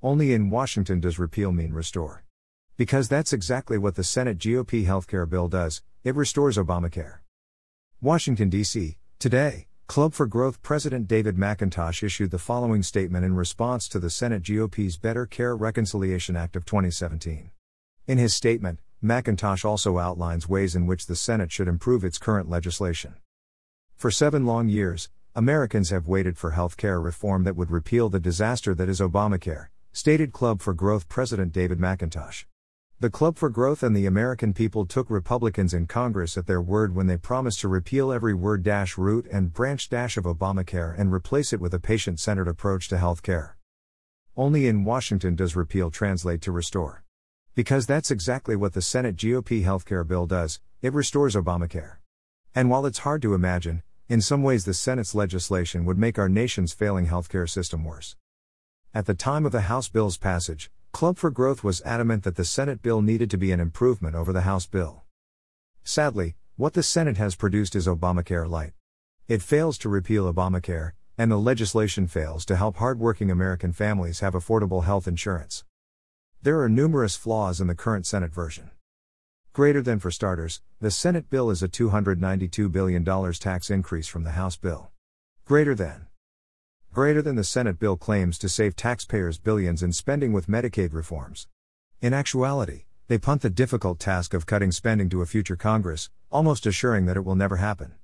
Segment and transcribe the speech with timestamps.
[0.00, 2.22] Only in Washington does repeal mean restore.
[2.76, 7.18] Because that's exactly what the Senate GOP healthcare bill does it restores Obamacare.
[8.00, 9.66] Washington, D.C., today.
[9.88, 14.42] Club for Growth President David McIntosh issued the following statement in response to the Senate
[14.42, 17.50] GOP's Better Care Reconciliation Act of 2017.
[18.06, 22.48] In his statement, McIntosh also outlines ways in which the Senate should improve its current
[22.48, 23.14] legislation.
[23.96, 28.20] For seven long years, Americans have waited for health care reform that would repeal the
[28.20, 29.68] disaster that is Obamacare,
[29.98, 32.44] stated Club for Growth President David McIntosh.
[33.00, 36.94] The Club for Growth and the American people took Republicans in Congress at their word
[36.94, 41.12] when they promised to repeal every word dash root and branch dash of Obamacare and
[41.12, 43.56] replace it with a patient centered approach to health care.
[44.36, 47.02] Only in Washington does repeal translate to restore.
[47.56, 51.96] Because that's exactly what the Senate GOP healthcare bill does it restores Obamacare.
[52.54, 56.28] And while it's hard to imagine, in some ways the Senate's legislation would make our
[56.28, 58.14] nation's failing healthcare system worse.
[58.94, 62.44] At the time of the House bill's passage, Club for Growth was adamant that the
[62.44, 65.04] Senate bill needed to be an improvement over the House bill.
[65.84, 68.72] Sadly, what the Senate has produced is Obamacare Light.
[69.28, 74.32] It fails to repeal Obamacare, and the legislation fails to help hardworking American families have
[74.32, 75.64] affordable health insurance.
[76.42, 78.70] There are numerous flaws in the current Senate version.
[79.52, 84.30] Greater than for starters, the Senate bill is a $292 billion tax increase from the
[84.30, 84.90] House bill.
[85.44, 86.07] Greater than
[86.92, 91.46] greater than the Senate bill claims to save taxpayers billions in spending with Medicaid reforms.
[92.00, 96.66] In actuality, they punt the difficult task of cutting spending to a future Congress, almost
[96.66, 97.94] assuring that it will never happen.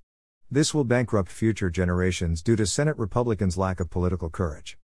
[0.50, 4.78] This will bankrupt future generations due to Senate Republicans' lack of political courage.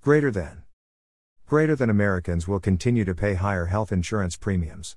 [0.00, 0.62] Greater than.
[1.46, 4.96] Greater than Americans will continue to pay higher health insurance premiums.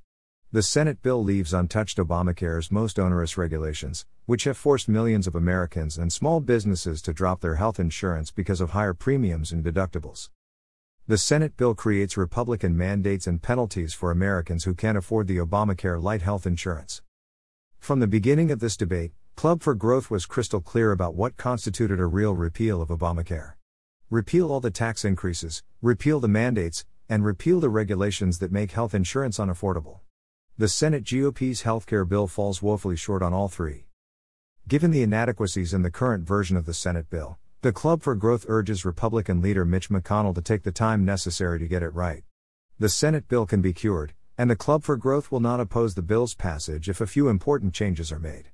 [0.52, 5.96] The Senate bill leaves untouched Obamacare's most onerous regulations, which have forced millions of Americans
[5.96, 10.32] and small businesses to drop their health insurance because of higher premiums and deductibles.
[11.06, 16.02] The Senate bill creates Republican mandates and penalties for Americans who can't afford the Obamacare
[16.02, 17.04] light health insurance.
[17.78, 22.00] From the beginning of this debate, Club for Growth was crystal clear about what constituted
[22.00, 23.54] a real repeal of Obamacare.
[24.10, 28.96] Repeal all the tax increases, repeal the mandates, and repeal the regulations that make health
[28.96, 30.00] insurance unaffordable.
[30.60, 33.86] The Senate GOP's healthcare bill falls woefully short on all three.
[34.68, 38.46] Given the inadequacies in the current version of the Senate bill, the Club for Growth
[38.50, 42.26] urges Republican leader Mitch McConnell to take the time necessary to get it right.
[42.78, 46.02] The Senate bill can be cured, and the Club for Growth will not oppose the
[46.02, 48.50] bill's passage if a few important changes are made.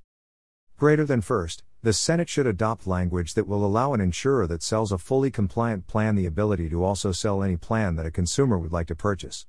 [0.78, 4.92] Greater than first, the Senate should adopt language that will allow an insurer that sells
[4.92, 8.72] a fully compliant plan the ability to also sell any plan that a consumer would
[8.72, 9.48] like to purchase.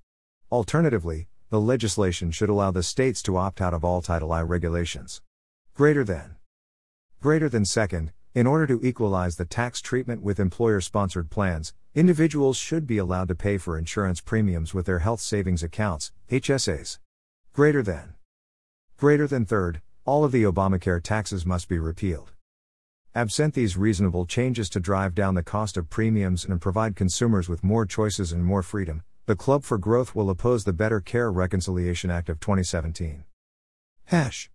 [0.51, 5.23] Alternatively, the legislation should allow the states to opt out of all Title I regulations.
[5.75, 6.37] Greater than.
[7.21, 12.57] Greater than second, in order to equalize the tax treatment with employer sponsored plans, individuals
[12.57, 16.99] should be allowed to pay for insurance premiums with their health savings accounts, HSAs.
[17.53, 18.15] Greater than.
[18.97, 22.33] Greater than third, all of the Obamacare taxes must be repealed.
[23.15, 27.65] Absent these reasonable changes to drive down the cost of premiums and provide consumers with
[27.65, 32.13] more choices and more freedom, the Club for Growth will oppose the Better Care Reconciliation
[32.13, 33.25] Act of 2017.
[34.05, 34.49] Hash.